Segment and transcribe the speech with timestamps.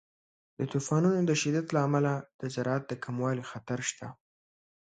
[0.57, 4.07] د طوفانونو د شدت له امله د زراعت د کموالي خطر شته.